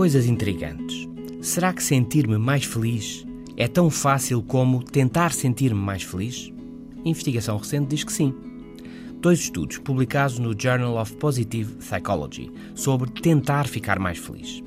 Coisas 0.00 0.24
intrigantes. 0.24 1.06
Será 1.42 1.74
que 1.74 1.82
sentir-me 1.82 2.38
mais 2.38 2.64
feliz 2.64 3.26
é 3.54 3.68
tão 3.68 3.90
fácil 3.90 4.42
como 4.42 4.82
tentar 4.82 5.30
sentir-me 5.30 5.78
mais 5.78 6.02
feliz? 6.02 6.50
Investigação 7.04 7.58
recente 7.58 7.88
diz 7.88 8.02
que 8.02 8.10
sim. 8.10 8.34
Dois 9.20 9.40
estudos 9.40 9.76
publicados 9.76 10.38
no 10.38 10.58
Journal 10.58 10.96
of 10.96 11.14
Positive 11.16 11.74
Psychology 11.74 12.50
sobre 12.74 13.10
tentar 13.10 13.68
ficar 13.68 13.98
mais 13.98 14.16
feliz. 14.16 14.62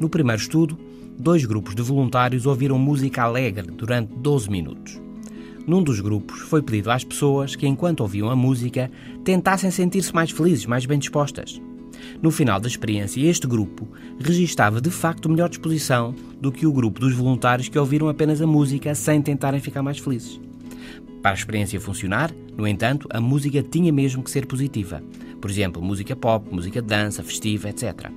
No 0.00 0.08
primeiro 0.08 0.40
estudo, 0.40 0.78
dois 1.18 1.44
grupos 1.44 1.74
de 1.74 1.82
voluntários 1.82 2.46
ouviram 2.46 2.78
música 2.78 3.24
alegre 3.24 3.70
durante 3.70 4.14
12 4.14 4.50
minutos. 4.50 4.98
Num 5.66 5.82
dos 5.82 6.00
grupos, 6.00 6.40
foi 6.40 6.62
pedido 6.62 6.90
às 6.90 7.04
pessoas 7.04 7.54
que, 7.54 7.66
enquanto 7.66 8.00
ouviam 8.00 8.30
a 8.30 8.34
música, 8.34 8.90
tentassem 9.22 9.70
sentir-se 9.70 10.14
mais 10.14 10.30
felizes, 10.30 10.64
mais 10.64 10.86
bem 10.86 10.98
dispostas. 10.98 11.60
No 12.20 12.30
final 12.30 12.60
da 12.60 12.68
experiência, 12.68 13.20
este 13.20 13.46
grupo 13.46 13.88
registava 14.18 14.80
de 14.80 14.90
facto 14.90 15.28
melhor 15.28 15.48
disposição 15.48 16.14
do 16.40 16.52
que 16.52 16.66
o 16.66 16.72
grupo 16.72 17.00
dos 17.00 17.14
voluntários 17.14 17.68
que 17.68 17.78
ouviram 17.78 18.08
apenas 18.08 18.40
a 18.40 18.46
música 18.46 18.94
sem 18.94 19.20
tentarem 19.20 19.60
ficar 19.60 19.82
mais 19.82 19.98
felizes. 19.98 20.40
Para 21.22 21.32
a 21.32 21.34
experiência 21.34 21.80
funcionar, 21.80 22.32
no 22.56 22.66
entanto, 22.66 23.06
a 23.10 23.20
música 23.20 23.62
tinha 23.62 23.92
mesmo 23.92 24.22
que 24.22 24.30
ser 24.30 24.46
positiva. 24.46 25.02
Por 25.40 25.50
exemplo, 25.50 25.80
música 25.80 26.16
pop, 26.16 26.52
música 26.52 26.82
de 26.82 26.88
dança, 26.88 27.22
festiva, 27.22 27.68
etc. 27.68 28.10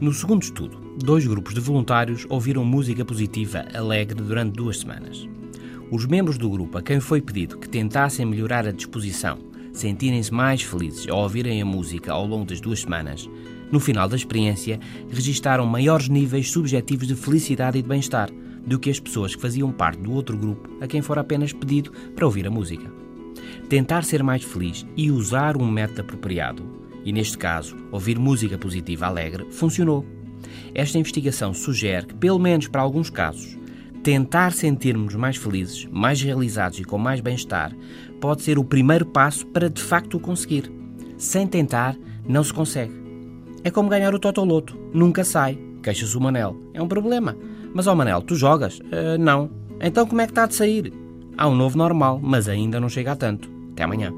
No 0.00 0.12
segundo 0.12 0.42
estudo, 0.42 0.78
dois 0.96 1.26
grupos 1.26 1.54
de 1.54 1.60
voluntários 1.60 2.26
ouviram 2.28 2.64
música 2.64 3.04
positiva 3.04 3.66
alegre 3.74 4.22
durante 4.22 4.56
duas 4.56 4.80
semanas. 4.80 5.28
Os 5.90 6.06
membros 6.06 6.38
do 6.38 6.48
grupo 6.48 6.78
a 6.78 6.82
quem 6.82 7.00
foi 7.00 7.20
pedido 7.20 7.58
que 7.58 7.68
tentassem 7.68 8.24
melhorar 8.24 8.66
a 8.66 8.72
disposição 8.72 9.51
sentirem-se 9.72 10.32
mais 10.32 10.62
felizes 10.62 11.08
ao 11.08 11.20
ouvirem 11.20 11.60
a 11.60 11.64
música 11.64 12.12
ao 12.12 12.26
longo 12.26 12.44
das 12.44 12.60
duas 12.60 12.80
semanas, 12.80 13.28
no 13.72 13.80
final 13.80 14.06
da 14.06 14.16
experiência, 14.16 14.78
registaram 15.10 15.64
maiores 15.64 16.08
níveis 16.08 16.50
subjetivos 16.50 17.08
de 17.08 17.16
felicidade 17.16 17.78
e 17.78 17.82
de 17.82 17.88
bem-estar 17.88 18.30
do 18.66 18.78
que 18.78 18.90
as 18.90 19.00
pessoas 19.00 19.34
que 19.34 19.40
faziam 19.40 19.72
parte 19.72 20.02
do 20.02 20.12
outro 20.12 20.36
grupo 20.36 20.68
a 20.80 20.86
quem 20.86 21.00
fora 21.00 21.22
apenas 21.22 21.52
pedido 21.52 21.90
para 22.14 22.26
ouvir 22.26 22.46
a 22.46 22.50
música. 22.50 22.92
Tentar 23.68 24.04
ser 24.04 24.22
mais 24.22 24.44
feliz 24.44 24.86
e 24.94 25.10
usar 25.10 25.56
um 25.56 25.68
método 25.70 26.02
apropriado, 26.02 26.62
e 27.02 27.12
neste 27.12 27.38
caso, 27.38 27.76
ouvir 27.90 28.18
música 28.18 28.58
positiva 28.58 29.06
alegre, 29.06 29.46
funcionou. 29.50 30.04
Esta 30.74 30.98
investigação 30.98 31.54
sugere 31.54 32.06
que, 32.06 32.14
pelo 32.14 32.38
menos 32.38 32.68
para 32.68 32.82
alguns 32.82 33.08
casos, 33.08 33.56
tentar 34.02 34.52
sentirmos 34.52 35.14
mais 35.14 35.36
felizes, 35.36 35.86
mais 35.90 36.20
realizados 36.20 36.78
e 36.80 36.84
com 36.84 36.98
mais 36.98 37.20
bem-estar 37.20 37.72
pode 38.20 38.42
ser 38.42 38.58
o 38.58 38.64
primeiro 38.64 39.04
passo 39.06 39.46
para 39.46 39.68
de 39.68 39.82
facto 39.82 40.16
o 40.16 40.20
conseguir. 40.20 40.70
Sem 41.16 41.46
tentar, 41.46 41.96
não 42.26 42.44
se 42.44 42.52
consegue. 42.52 42.92
É 43.64 43.70
como 43.70 43.88
ganhar 43.88 44.14
o 44.14 44.18
Totoloto. 44.18 44.78
Nunca 44.92 45.24
sai. 45.24 45.58
Queixas 45.82 46.14
o 46.14 46.20
Manel. 46.20 46.56
É 46.72 46.80
um 46.80 46.88
problema. 46.88 47.36
Mas, 47.74 47.86
ó 47.86 47.94
Manel, 47.94 48.22
tu 48.22 48.34
jogas? 48.34 48.78
Uh, 48.78 49.18
não. 49.18 49.50
Então 49.80 50.06
como 50.06 50.20
é 50.20 50.26
que 50.26 50.32
está 50.32 50.46
de 50.46 50.54
sair? 50.54 50.92
Há 51.36 51.48
um 51.48 51.54
novo 51.54 51.76
normal, 51.76 52.20
mas 52.22 52.48
ainda 52.48 52.78
não 52.78 52.88
chega 52.88 53.12
a 53.12 53.16
tanto. 53.16 53.50
Até 53.72 53.84
amanhã. 53.84 54.12